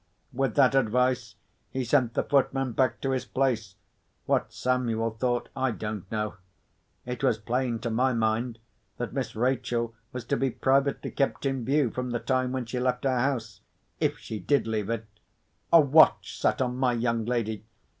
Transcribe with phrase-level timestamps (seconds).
[0.33, 1.35] With that advice,
[1.69, 3.75] he sent the footman back to his place.
[4.25, 6.37] What Samuel thought I don't know.
[7.05, 8.57] It was plain, to my mind,
[8.97, 12.79] that Miss Rachel was to be privately kept in view from the time when she
[12.79, 15.05] left our house—if she did leave it.
[15.71, 17.63] A watch set on my young lady!